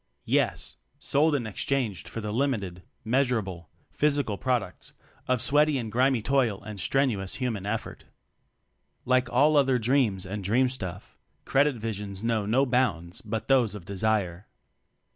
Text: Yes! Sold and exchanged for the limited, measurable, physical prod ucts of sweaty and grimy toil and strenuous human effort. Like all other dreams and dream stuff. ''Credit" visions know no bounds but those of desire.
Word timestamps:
Yes! 0.25 0.77
Sold 0.97 1.35
and 1.35 1.47
exchanged 1.47 2.07
for 2.09 2.21
the 2.21 2.33
limited, 2.33 2.81
measurable, 3.05 3.69
physical 3.91 4.35
prod 4.35 4.63
ucts 4.63 4.93
of 5.27 5.43
sweaty 5.43 5.77
and 5.77 5.91
grimy 5.91 6.23
toil 6.23 6.59
and 6.63 6.79
strenuous 6.79 7.35
human 7.35 7.67
effort. 7.67 8.05
Like 9.05 9.29
all 9.29 9.55
other 9.55 9.77
dreams 9.77 10.25
and 10.25 10.43
dream 10.43 10.69
stuff. 10.69 11.15
''Credit" 11.45 11.75
visions 11.77 12.23
know 12.23 12.47
no 12.47 12.65
bounds 12.65 13.21
but 13.21 13.47
those 13.47 13.75
of 13.75 13.85
desire. 13.85 14.47